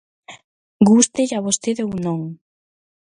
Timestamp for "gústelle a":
0.87-1.43